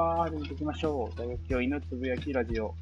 [0.00, 1.18] は、始めていきましょう。
[1.18, 2.74] 大学教員のつぶやきラジオ。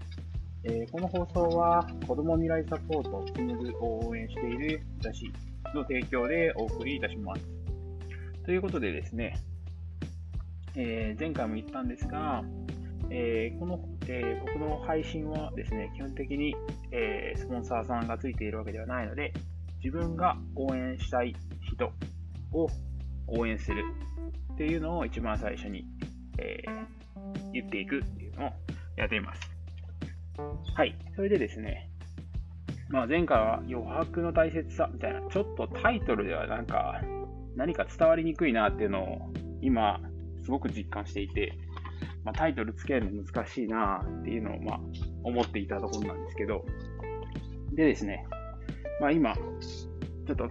[0.63, 5.25] えーこの放送は、子供未来サポート、スムーズを応援している私
[5.75, 7.43] の提供でお送りいたします。
[8.45, 9.37] ということでですね、
[10.77, 12.45] えー前回も言ったんですが、
[13.11, 16.55] えーこの、え僕の配信はですね、基本的に、
[16.93, 19.33] えスポンサーさんがついているわけではないので、
[19.83, 21.91] 自分が応援したい人
[22.53, 22.69] を
[23.27, 23.83] 応援する
[24.55, 25.85] っていうのを一番最初に、
[26.39, 26.98] えー
[27.53, 28.51] 言っていくっていうのを
[28.97, 29.41] やっています。
[30.75, 30.97] はい。
[31.17, 31.91] それでですね、
[32.89, 37.01] まあ、前回は余白の大切さみたいな、ちょっとタイトルではなんか
[37.57, 40.01] 何か伝わりにくいなっていうのを今
[40.45, 41.53] すごく実感していて、
[42.25, 44.81] まあ、タイトルつけるの難しいなっていうのをまあ
[45.25, 46.65] 思っていたところなんですけど、
[47.73, 48.25] でですね、
[49.01, 50.49] まあ今、ちょっと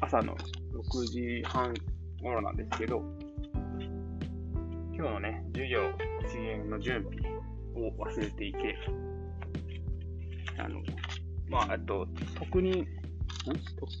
[0.00, 1.74] 朝の6時半
[2.22, 3.02] 頃なんですけど、
[4.96, 5.80] 今日のね、授業、
[6.24, 7.34] 遅延の準備
[7.74, 8.78] を忘れていて、
[10.56, 10.80] あの、
[11.48, 12.06] まあ、あと、
[12.38, 12.86] 特に、
[13.44, 13.92] 特、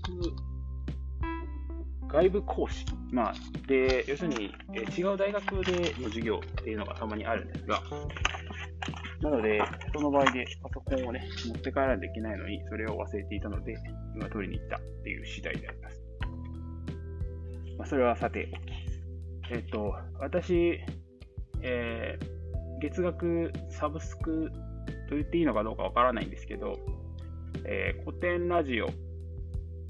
[2.06, 2.86] 外部講師。
[3.10, 3.34] まあ、
[3.66, 7.82] で、要するに、え違う大学での授業っていうのがたまにあるんですが、
[9.20, 9.60] なので、
[9.92, 13.74] その場合でパソコンをね、持って帰らないといけないのに、それを忘れていたので、
[14.14, 16.02] 今取りに行ったっていう次第であります。
[17.78, 18.73] まあ、それはさておき。
[19.50, 20.80] えっと、私、
[21.62, 22.34] えー
[22.80, 24.50] 月額サブスク
[25.08, 26.78] と言っていいのかどうかわからないんですけど、
[27.64, 28.88] えー古典ラジオ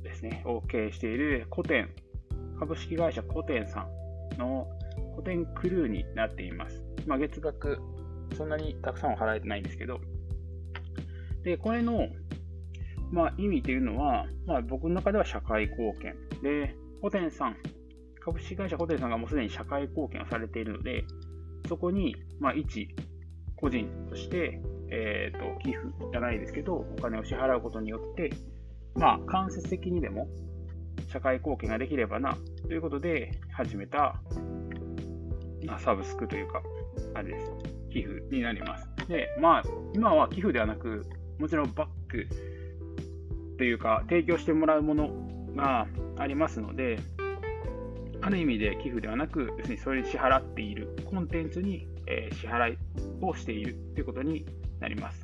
[0.02, 1.90] ですね、を経営している古典、
[2.58, 3.88] 株式会社古典さ
[4.36, 4.68] んの
[5.16, 6.84] 古典クルーになっています。
[7.06, 7.80] まあ、月額、
[8.36, 10.00] そんなにたくさんは払えてないんですけど、
[11.42, 12.08] で、これの、
[13.10, 16.14] まあ、意味というのは、まあ、僕の中では社会貢献。
[16.42, 17.56] で、古典さん、
[18.24, 21.04] 株式会社古典さんがもうすでに社会貢献をされているので、
[21.68, 22.88] そこに、まあ、一
[23.54, 28.30] 個人として、えー、と寄付じゃないですけど、お金を支払うことによって、
[28.94, 30.28] まあ、間接的にでも
[31.12, 34.22] 社会貢献ができればなということで始めた、
[35.66, 36.62] まあ、サブスクというか、
[37.12, 37.50] あれです。
[37.90, 38.88] 寄付になります。
[39.06, 41.04] で、まあ、今は寄付ではなく、
[41.38, 42.26] もちろんバック
[43.58, 45.10] というか、提供してもらうもの
[45.54, 45.86] が
[46.16, 46.98] ありますので、
[48.24, 52.78] ある意味で寄付ではなく、要するにそれに支払っているコンテンツに、え支払い
[53.20, 54.46] をしているということに
[54.80, 55.22] なります。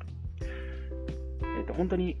[1.57, 2.17] えっと本当に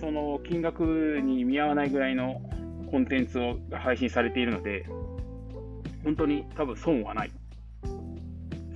[0.00, 2.42] その金額に見合わないぐらいの
[2.90, 4.84] コンテンツをが配信されているので、
[6.02, 7.30] 本当に多分損はない。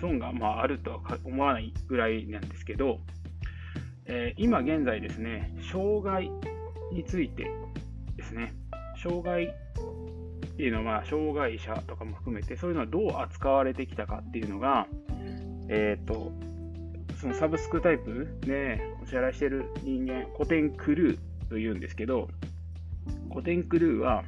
[0.00, 3.00] 損がまああるとは思わないぐらいなんですけど、
[4.06, 6.30] えー今現在ですね、障害
[6.92, 7.50] について
[8.16, 8.54] ですね、
[9.02, 9.52] 障害
[10.52, 14.86] っていうのは、障害者とかも含めて、そういうのはどう扱われてきたかっていうのが、
[15.68, 16.32] えっ、と、
[17.20, 21.18] そのサブスクタイプでお支払いしている人間、古典クルー
[21.48, 22.28] というんですけど、
[23.30, 24.24] 古典クルーは、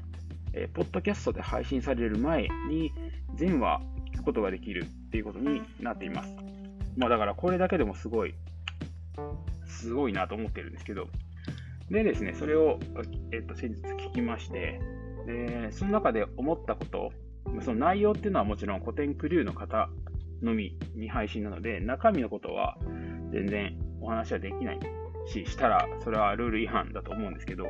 [0.53, 2.93] えーポッドキャストで配信される前に
[3.35, 3.81] 全話
[4.13, 6.35] 聞くことができるっていうことになっています。
[6.97, 8.35] まあだからこれだけでもすごい、
[9.67, 11.09] すごいなと思ってるんですけど、
[11.91, 12.79] でですね、それを、
[13.33, 14.81] えっと先日聞きまして、
[15.27, 17.13] で、その中で思ったこと、
[17.63, 19.89] その内容っていうのはもちろん古典クルーの方
[20.43, 22.77] のみに配信なので、中身のことは
[23.33, 24.81] 全然お話はできない
[25.27, 27.67] し、したらそれはルール違反だと思うんですけど、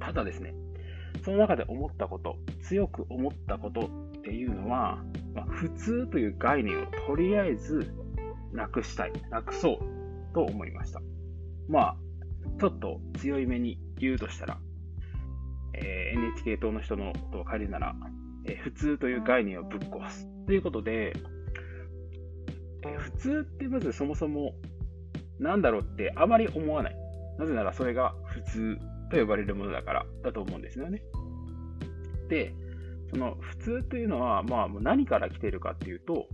[0.00, 0.54] ただですね、
[1.24, 5.02] その中で思ったこと、強く思ったことっていうのは、
[5.34, 7.92] まあ、普通という概念をとりあえず
[8.52, 11.00] なくしたい、なくそうと思いました。
[11.68, 11.96] まあ、
[12.60, 14.58] ちょっと強い目に言うとしたら、
[16.46, 17.94] えー NHK 党の人のことを借りるなら、
[18.46, 20.28] えー普通という概念をぶっ壊す。
[20.46, 21.12] ということで、
[22.84, 24.54] えー普通ってまずそもそも
[25.38, 26.96] なんだろうってあまり思わない。
[27.38, 28.78] なぜならそれが普通
[29.10, 31.02] と呼ばれるものだからだと思うんですよね。
[32.28, 32.54] で、
[33.10, 36.26] その普通というのは、まあ、何から来ているかっていうと、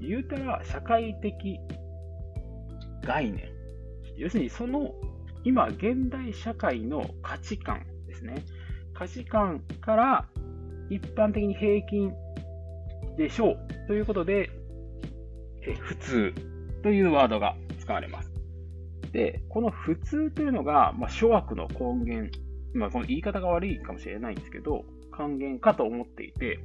[0.00, 1.34] 言うたら社会的
[3.02, 3.48] 概念。
[4.16, 4.94] 要するにその
[5.44, 8.44] 今現代社会の価値観ですね。
[8.98, 10.26] 価値観から
[10.88, 12.12] 一般的に平均
[13.18, 14.50] でしょうということで、
[15.62, 16.32] え普通
[16.82, 18.32] というワードが使われます。
[19.12, 22.38] で、この普通というのが、まあ、諸悪の根源、
[22.74, 26.60] まあ、この言い方が悪いかもしれないんですけど、還元かと思っていて、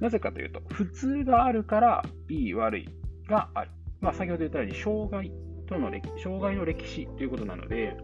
[0.00, 2.88] なぜかというと、普通があるから、いい悪い
[3.28, 3.70] がある。
[4.00, 5.30] まあ、先ほど言ったように、障害
[5.66, 7.96] との歴障害の歴史ということなので、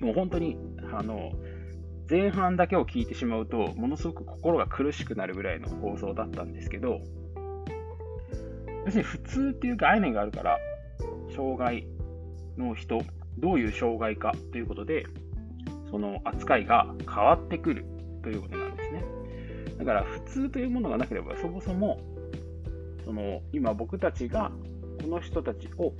[0.00, 0.56] もう本当に、
[0.92, 1.32] あの、
[2.08, 7.00] 前半だけを聞いてしまうと、ものすごく心が苦しくなるぐらいの放送だったんですけど、
[8.84, 10.58] 要するに普通っていう概念があるから、
[11.34, 11.86] 障害
[12.56, 13.00] の人、
[13.38, 15.04] どういう障害かということで、
[15.90, 17.84] その扱いが変わってくる
[18.22, 19.04] ということなんですね。
[19.78, 21.98] だから普通というものがなければ、そもそも、
[23.04, 24.52] その今僕たちが
[25.02, 25.92] この人たちを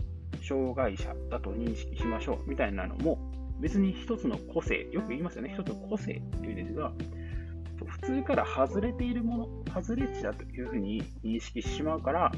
[0.43, 3.19] 障害者だと認識しましょうみたいなのも、
[3.61, 6.93] 別に一つの個性、よく言いますよね、一つの個性っていうんですが、
[7.87, 12.33] 普通から外れているもの、外れ値だというふうに認識してしまうから、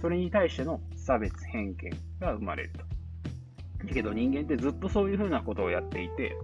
[0.00, 1.90] それに対しての差別、偏見
[2.20, 2.88] が生まれると。
[3.86, 6.36] だけど人間ってずっとそういうふうなことをやっていて、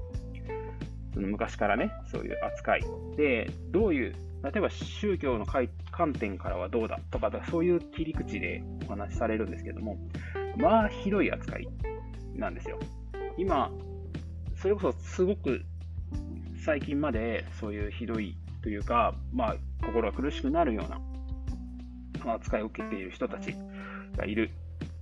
[1.12, 2.84] その昔からね、そういう扱い。
[3.16, 9.98] で、どういう、例えば宗教の観点からはどうだとか、そういう切り口でお話しされるんですけども、
[10.56, 11.68] まあ、ひどい扱い
[12.34, 12.78] なんですよ。
[13.36, 13.70] 今、
[14.64, 15.60] それこそすごく
[16.64, 20.86] 最近までそういうひどいというか、まあ、心が苦しくなるよ
[22.22, 23.54] うな扱いを受けている人たち
[24.16, 24.48] がいる、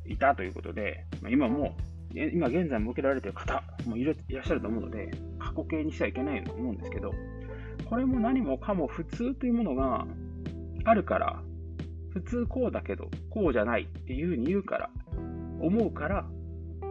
[0.04, 1.76] いたということで、今も、
[2.12, 7.12] 今現在も受けられている方もいらっしゃると思うので、過去形にしちゃいけないと思うんですけど、
[7.88, 10.04] これも何もかも普通というものが
[10.84, 11.40] あるから、
[12.10, 14.90] 普通こうだけど、こうじゃないっていうふうに言うから、
[15.60, 16.26] 思うから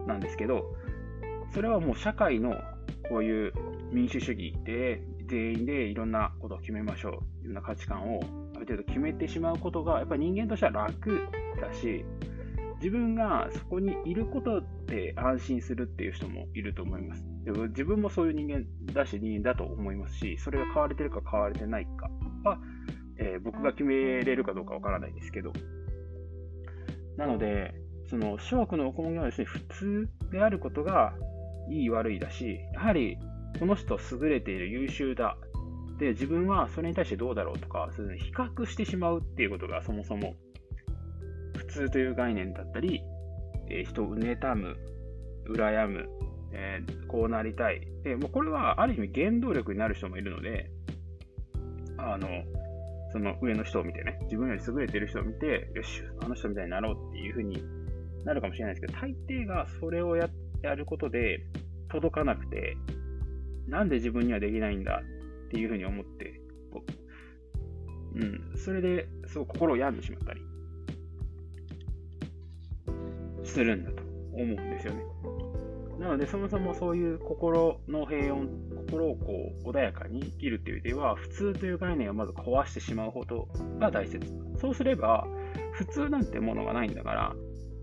[0.08, 0.74] なんですけど、
[1.54, 2.56] それはもう社会の
[3.10, 3.54] こういう
[3.92, 8.20] 民主主義で全員でいろんなことを決めましょう、いろんな価値観を
[8.56, 11.28] ある程度決めてしまうことが、やっぱり人間としては楽
[11.60, 12.06] だし、
[12.82, 17.24] 自分がそこにいることで安心するっていう人もいると思います。
[17.44, 22.10] でも自分もそういう人間だし、人間だと思いますし、それが買われてるか買われてないか
[22.44, 22.60] は、
[23.18, 25.54] えー、僕が決めれるかどうかわからないですけど。
[27.18, 27.74] なので、
[28.08, 31.14] その諸悪の根源はですね、普通であることが
[31.70, 33.18] いい悪いだし、やはり
[33.60, 35.38] この人優れている優秀だ。
[36.00, 40.36] で、自分はそれに対してどうだろうとか、そういう比較してしまうっていうことがそもそも
[41.56, 43.04] 普通という概念だったり、
[43.70, 44.78] えー、人を妬む、
[45.48, 46.10] 羨む、
[46.54, 47.82] えー、こうなりたい。
[48.04, 50.72] で、もうこれはある意味原動力になる人もいるので、
[51.98, 52.28] あの、
[53.12, 57.62] その上の人を見てね、自分より優れてる人を見て、よし、あの人みたいになろうっていうふうに
[58.26, 60.30] なるかもしれないですけど、大抵がそれをやっ
[60.62, 61.46] やることで
[61.90, 62.78] 届かなくて、
[63.68, 65.02] なんで自分にはできないんだ
[65.48, 66.42] っていうふうに思って、
[68.16, 70.42] うん、それですごく心を病んでしまったり
[73.44, 74.04] するんだと
[74.34, 75.04] 思うんですよね。
[76.00, 78.48] なので、そもそもそういう心の平穏、
[78.88, 83.48] 心をこう穏やかに生きるっていう意味では、普通という概念をまず壊してしまうこと
[83.80, 84.20] が大切。
[84.60, 85.28] そうすれば、
[85.74, 87.36] 普通なんてものがないんだから、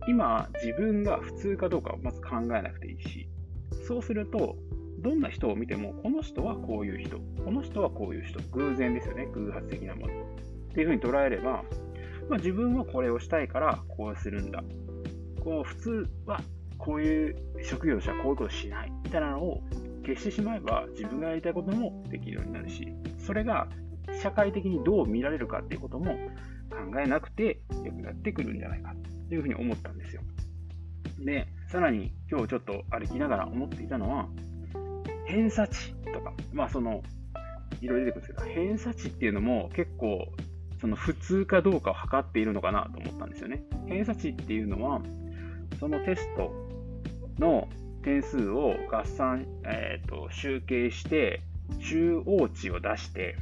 [0.08, 3.28] 今自分が普通かどうかをまず考えなくていいし、
[3.86, 4.56] そうすると、
[5.00, 10.12] どんな人を見ても、この人はこういう人、この人はこういう人、偶然ですよね、偶発的なもの。
[10.14, 11.62] っていうふうに捉えれば、
[12.28, 14.64] まあ、自分はこれをしたいからこうするんだ。
[15.40, 16.40] こう普通は
[16.78, 18.92] こういう職業としてはこういうことしない。
[19.04, 19.62] みたいなのを
[20.04, 22.86] 消してしまえば自分がやりたいこともできるようになるし、
[23.18, 23.68] それが
[24.22, 26.12] 社会的にどう見られるかっていうことも
[26.70, 28.94] 考えなくてよくなってくるんじゃないか。
[29.28, 30.22] というふうに思ったんですよ。
[31.24, 34.28] で、さらに今日ちょっと歩きながら思っていたのは、
[35.26, 37.02] 偏差値とか、まあその、
[37.80, 40.32] いろいろ出てくるんですけど、偏差値っていうのも結構、
[40.80, 43.62] その普通かどうかを測っているのかなと思ったんですよね。
[43.86, 45.02] 偏差値っていうのは、
[45.78, 46.52] そのテスト
[47.38, 47.68] の
[48.02, 51.42] 点数を合算、えーと、集計して、
[51.80, 53.36] 中央値を出して、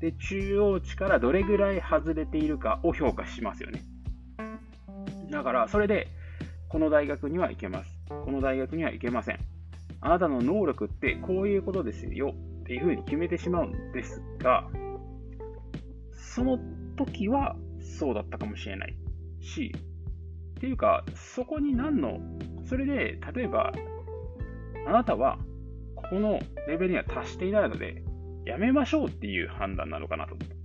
[0.00, 3.82] で、中央値からどれぐらい外れているかを評価しますよね。
[5.30, 6.08] だから、それで、
[6.68, 8.00] この大学には行けます。
[8.08, 9.38] この大学には行けません。
[10.00, 14.68] あなたの能力ってこういうことですよっていうふうに決めてしまうんですが、
[16.12, 16.58] その
[16.96, 17.56] 時は
[17.98, 18.94] そうだったかもしれない
[19.40, 19.72] し、
[20.58, 22.18] っていうか、そこに何の、
[22.68, 23.72] それで、例えば、
[24.86, 25.38] あなたは、
[25.96, 28.02] ここのレベルには達していないので、
[28.44, 30.59] やめましょうっていう判断なのかなと思って。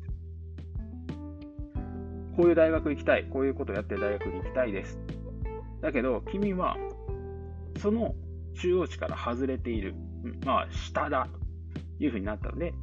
[2.36, 5.00] こういう大学行きたい、こういうことをやって大学に行きたいです。
[5.82, 6.78] だけど、君は、
[7.80, 8.16] その
[8.56, 9.96] 中央値から外れている、
[10.46, 11.28] まあ、下だ
[11.98, 12.74] というふうになったので、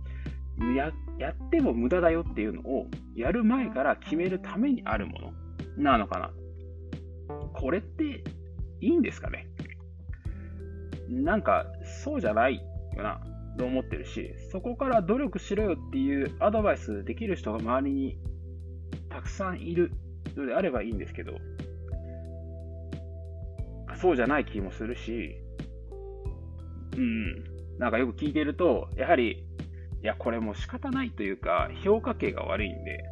[0.76, 5.32] ややっても無駄だよっていうのをやる前から決めるためにあるもの。
[5.76, 6.30] なのかな。
[7.54, 8.24] これって
[8.80, 9.46] いいんですかね。
[11.08, 11.66] なんか、
[12.04, 12.56] そうじゃない
[12.96, 13.20] よな、
[13.58, 18.18] と思ってるし、そこから努力しろよっていうアドバイスできる人が周りに
[19.12, 19.92] たくさんいる
[20.36, 21.34] のであればいいんですけど、
[24.00, 25.36] そうじゃない気もするし、
[26.96, 27.44] うん、
[27.78, 29.44] なんかよく聞いてると、やはり、
[30.02, 33.04] いや、これも仕方ないというか、評価系が悪いんで、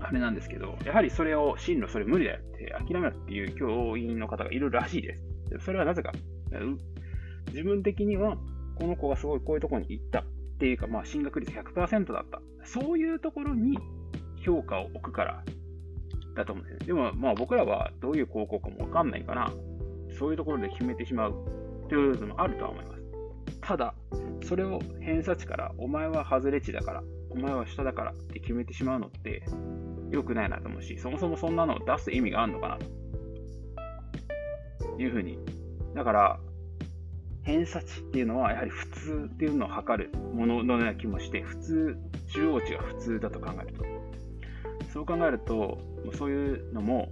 [0.00, 5.24] あれなんですけど、やはりそれを進路それ無理だよって諦めろっていう教員の方がいるらしいです。
[5.64, 6.12] それはなぜか。
[7.48, 8.36] 自分的には、
[8.78, 10.24] この子がすごいこういうところに行ったっ
[10.58, 12.40] ていうか、まあ、進学率100%だった。
[12.64, 13.78] そういうところに
[14.40, 15.44] 評価を置くから
[16.34, 16.96] だと思うんですよ。
[16.96, 19.52] でも、まあ僕らはどういう高校かもわかんないから、
[20.18, 21.34] そういうところで決めてしまう
[21.88, 23.02] というのもあるとは思います。
[23.60, 23.94] ただ、
[24.44, 29.44] それを偏差値から、お前は外れ値だから、お前は下だからって決めてしまうのって
[30.10, 32.86] 良くないなと思うし、そもそもそんなのを出す意味があるのかなと
[35.00, 35.38] いうふうに。
[35.94, 36.40] だから、
[37.42, 41.96] 偏差値っていうのはやはり普通っていうのを測るもののような気もして、普通、
[42.32, 43.84] 中央値が普通だと考えると。
[44.92, 45.78] そう考えると、
[46.16, 47.10] そういうのも、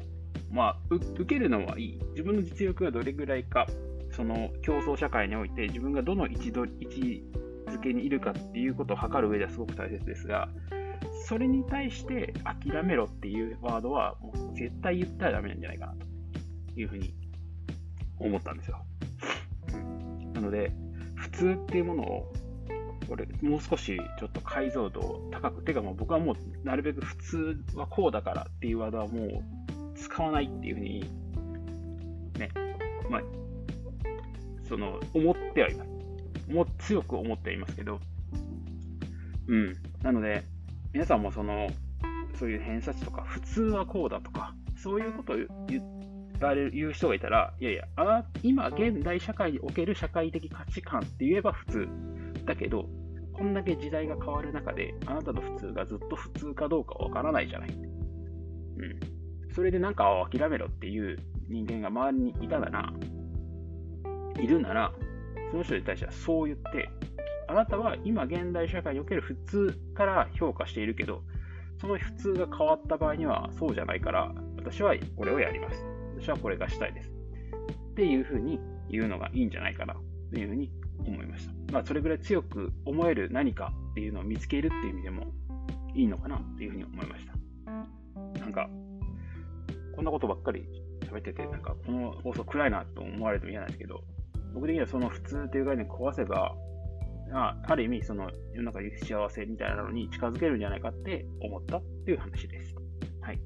[0.51, 1.99] まあ、受けるのはいい。
[2.11, 3.67] 自分の実力がどれぐらいか、
[4.11, 7.25] その競争社会において自分がどの位置位置
[7.67, 10.49] づけにいるかっていうことを測る上ではすごく大切ですが、
[11.27, 17.15] それに対して諦めろっていうワードはもう絶対言ったらダメなんじゃないかなというふうに
[18.19, 18.83] 思ったんですよ。
[20.35, 20.73] なので、
[21.15, 22.33] 普通っていうものを、
[23.09, 29.43] これ、もう少しちょっと解像度を高く、てかもう僕はもうなるべく普通はこうだからっていうワードはもう
[29.99, 31.01] 使わないっていうふうに、
[32.39, 32.51] ね、
[33.11, 33.23] まあ、
[34.69, 36.53] その、思ってはいます。
[36.53, 38.01] も強く思っていますけど、
[39.49, 39.75] うん。
[40.03, 40.45] なので、
[40.93, 41.69] 皆さんもその、
[42.39, 45.37] そういう偏差値とか、普通はこうだとか、そういうことを
[45.67, 45.83] 言
[46.41, 51.89] われる言う人がいたら、いやいや、あ今、現代社会における社会的価値観って言えば普通。
[52.45, 52.89] だけど、
[53.39, 57.71] こんだけ時代が変わる中で、あなたの普通がずっと普通かどうかわからないじゃない。
[57.71, 59.53] うん。
[59.55, 61.17] それでなんか諦めろっていう
[61.49, 62.93] 人間が周りにいたなら、
[64.41, 64.93] いるなら、
[65.53, 66.91] その人に対してはそう言って、
[67.47, 71.23] あなたは今現代社会における普通から評価しているけど、
[71.81, 75.87] その普通が変わった場合にはそうじゃないから、私はこれをやります。
[76.21, 77.11] 私はこれがしたいです。
[77.93, 78.59] っていうふうに
[78.91, 79.95] 言うのがいいんじゃないかな
[80.33, 80.71] というふうに
[81.07, 81.58] 思いました。
[81.73, 85.27] まあ、それぐらい強く思える何かっていうのを見つけるっていう意味でも
[85.95, 88.41] いいのかなというふうに思いました。
[88.41, 88.69] なんか、
[89.95, 90.65] こんなことばっかり
[91.11, 94.03] 喋ってて、なんかこの放送暗いなと思われても嫌なんですけど、
[94.55, 96.55] 僕的にはその普通という概念を壊せば、
[97.33, 102.75] あある意味、その世の中に幸せみたいなのに近づけるんじゃないかって思ったっていう話です。
[103.21, 103.41] はい。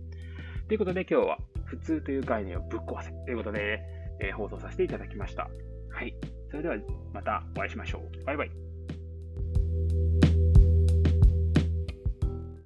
[0.68, 3.80] ということで今日は普通という概念をぶっ壊せということで、
[4.20, 5.50] えー、放送させていただきました。
[5.90, 6.14] はい。
[6.52, 6.76] それでは
[7.14, 8.24] またお会いしましょう。
[8.26, 8.50] バイバイ。